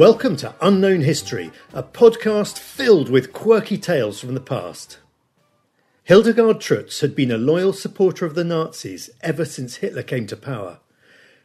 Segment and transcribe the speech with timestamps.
[0.00, 4.96] Welcome to Unknown History, a podcast filled with quirky tales from the past.
[6.04, 10.38] Hildegard Trutz had been a loyal supporter of the Nazis ever since Hitler came to
[10.38, 10.78] power.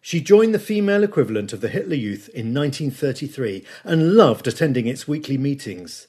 [0.00, 5.08] She joined the female equivalent of the Hitler Youth in 1933 and loved attending its
[5.08, 6.06] weekly meetings.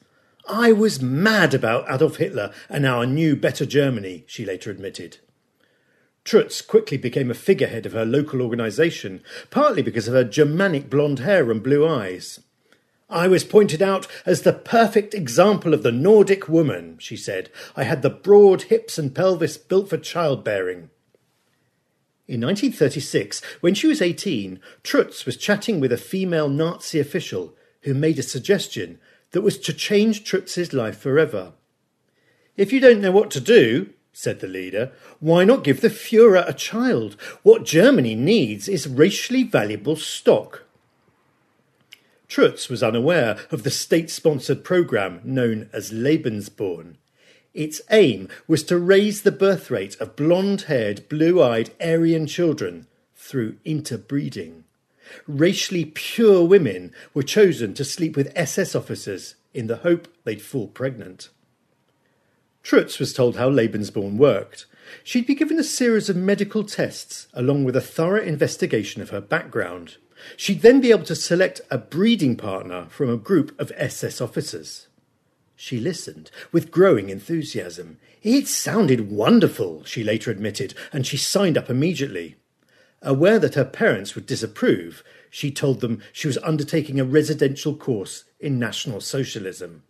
[0.47, 5.17] I was mad about Adolf Hitler and our new better Germany, she later admitted.
[6.27, 11.19] Trutz quickly became a figurehead of her local organisation, partly because of her Germanic blonde
[11.19, 12.41] hair and blue eyes.
[13.09, 17.49] I was pointed out as the perfect example of the Nordic woman, she said.
[17.77, 20.89] I had the broad hips and pelvis built for childbearing.
[22.27, 27.93] In 1936, when she was 18, Trutz was chatting with a female Nazi official who
[27.93, 28.99] made a suggestion
[29.31, 31.53] that was to change Trutz's life forever.
[32.57, 34.91] If you don't know what to do, said the leader.
[35.19, 37.15] Why not give the Fuhrer a child?
[37.43, 40.63] What Germany needs is racially valuable stock.
[42.27, 46.95] Trutz was unaware of the state sponsored programme known as Lebensborn.
[47.53, 52.87] Its aim was to raise the birth rate of blonde haired, blue eyed Aryan children
[53.15, 54.63] through interbreeding.
[55.27, 60.67] Racially pure women were chosen to sleep with SS officers in the hope they'd fall
[60.67, 61.29] pregnant.
[62.67, 64.65] Trutz was told how Lebensborn worked.
[65.01, 69.21] She'd be given a series of medical tests along with a thorough investigation of her
[69.21, 69.95] background.
[70.35, 74.87] She'd then be able to select a breeding partner from a group of SS officers.
[75.55, 77.99] She listened with growing enthusiasm.
[78.21, 82.35] It sounded wonderful, she later admitted, and she signed up immediately.
[83.01, 88.25] Aware that her parents would disapprove, she told them she was undertaking a residential course
[88.41, 89.83] in National Socialism.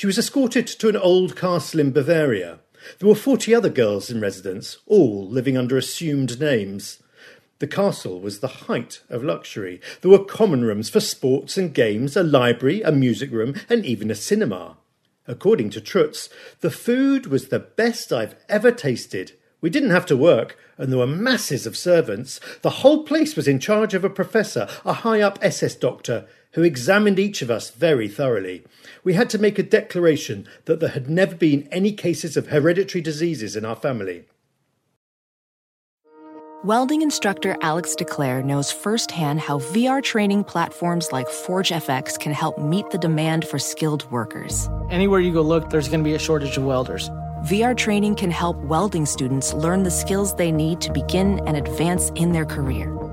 [0.00, 2.60] She was escorted to an old castle in Bavaria.
[2.98, 7.02] There were forty other girls in residence, all living under assumed names.
[7.58, 9.78] The castle was the height of luxury.
[10.00, 14.10] There were common rooms for sports and games, a library, a music room, and even
[14.10, 14.78] a cinema.
[15.26, 16.30] According to Trutz,
[16.62, 19.32] the food was the best I've ever tasted.
[19.60, 22.40] We didn't have to work, and there were masses of servants.
[22.62, 26.62] The whole place was in charge of a professor, a high up SS doctor, who
[26.62, 28.64] examined each of us very thoroughly.
[29.04, 33.02] We had to make a declaration that there had never been any cases of hereditary
[33.02, 34.24] diseases in our family.
[36.62, 42.90] Welding instructor Alex DeClaire knows firsthand how VR training platforms like ForgeFX can help meet
[42.90, 44.68] the demand for skilled workers.
[44.90, 47.08] Anywhere you go look, there's going to be a shortage of welders.
[47.48, 52.10] VR training can help welding students learn the skills they need to begin and advance
[52.14, 52.94] in their career.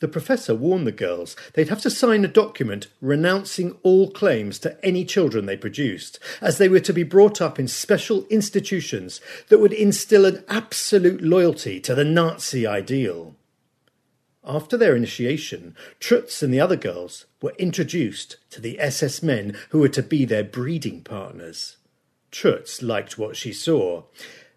[0.00, 4.84] The professor warned the girls they'd have to sign a document renouncing all claims to
[4.84, 9.60] any children they produced, as they were to be brought up in special institutions that
[9.60, 13.36] would instill an absolute loyalty to the Nazi ideal.
[14.44, 19.78] After their initiation, Trutz and the other girls were introduced to the SS men who
[19.78, 21.76] were to be their breeding partners.
[22.30, 24.02] Trutz liked what she saw.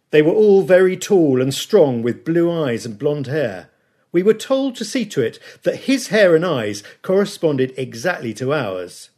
[0.10, 3.70] They were all very tall and strong with blue eyes and blonde hair
[4.12, 8.54] we were told to see to it that his hair and eyes corresponded exactly to
[8.54, 9.10] ours.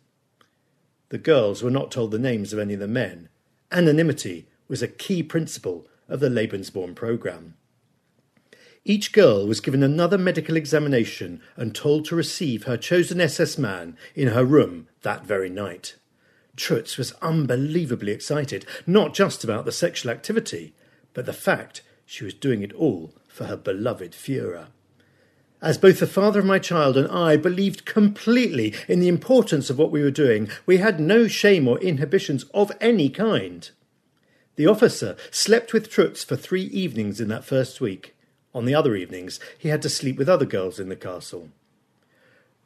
[1.09, 3.30] The girls were not told the names of any of the men.
[3.71, 7.56] Anonymity was a key principle of the Lebensborn programme.
[8.86, 13.97] Each girl was given another medical examination and told to receive her chosen SS man
[14.15, 15.95] in her room that very night.
[16.56, 20.74] Trutz was unbelievably excited, not just about the sexual activity,
[21.13, 24.68] but the fact she was doing it all for her beloved Führer.
[25.61, 29.77] As both the father of my child and I believed completely in the importance of
[29.77, 33.69] what we were doing, we had no shame or inhibitions of any kind.
[34.56, 38.15] The officer slept with Trutz for three evenings in that first week.
[38.53, 41.50] On the other evenings, he had to sleep with other girls in the castle.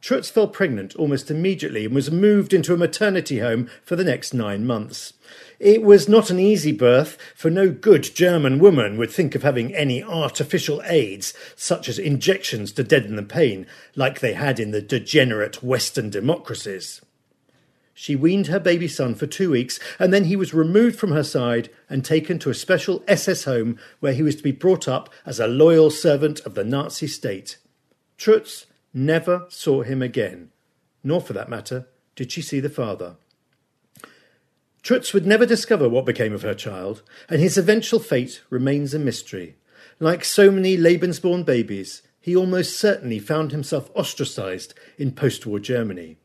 [0.03, 4.33] Trutz fell pregnant almost immediately and was moved into a maternity home for the next
[4.33, 5.13] nine months.
[5.61, 9.73] It was not an easy birth, for no good German woman would think of having
[9.73, 13.65] any artificial aids, such as injections to deaden the pain,
[13.95, 16.99] like they had in the degenerate Western democracies.
[17.93, 21.23] She weaned her baby son for two weeks, and then he was removed from her
[21.23, 25.09] side and taken to a special SS home where he was to be brought up
[25.25, 27.57] as a loyal servant of the Nazi state.
[28.17, 30.51] Trutz never saw him again,
[31.03, 33.15] nor for that matter did she see the father.
[34.83, 38.99] Trutz would never discover what became of her child, and his eventual fate remains a
[38.99, 39.55] mystery.
[39.99, 46.17] Like so many Lebensborn babies, he almost certainly found himself ostracized in post war Germany.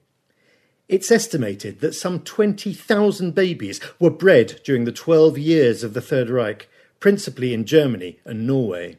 [0.89, 6.31] It's estimated that some 20,000 babies were bred during the 12 years of the Third
[6.31, 6.69] Reich,
[6.99, 8.97] principally in Germany and Norway.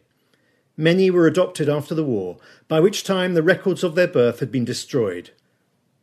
[0.79, 2.37] Many were adopted after the war,
[2.69, 5.31] by which time the records of their birth had been destroyed.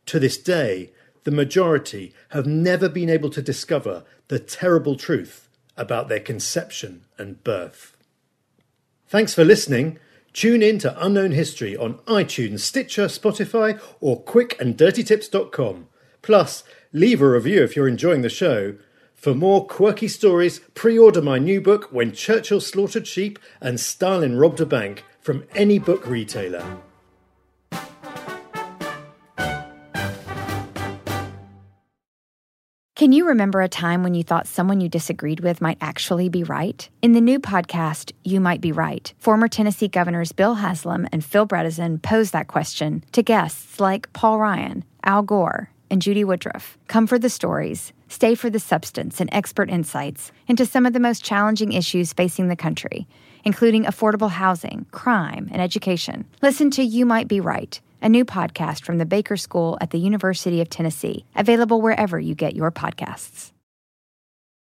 [0.05, 0.91] To this day,
[1.23, 7.43] the majority have never been able to discover the terrible truth about their conception and
[7.43, 7.97] birth.
[9.07, 9.97] Thanks for listening.
[10.31, 15.87] Tune in to Unknown History on iTunes, Stitcher, Spotify, or quickanddirtytips.com.
[16.21, 16.63] Plus,
[16.93, 18.75] leave a review if you're enjoying the show
[19.17, 24.37] for more quirky stories, pre order my new book, When Churchill Slaughtered Sheep and Stalin
[24.37, 26.63] Robbed a Bank, from any book retailer.
[32.95, 36.43] Can you remember a time when you thought someone you disagreed with might actually be
[36.43, 36.89] right?
[37.03, 41.45] In the new podcast, You Might Be Right, former Tennessee governors Bill Haslam and Phil
[41.45, 46.77] Bredesen pose that question to guests like Paul Ryan, Al Gore, and Judy Woodruff.
[46.87, 50.99] Come for the stories, stay for the substance and expert insights into some of the
[50.99, 53.07] most challenging issues facing the country,
[53.43, 56.25] including affordable housing, crime, and education.
[56.41, 59.99] Listen to You Might Be Right, a new podcast from the Baker School at the
[59.99, 63.51] University of Tennessee, available wherever you get your podcasts.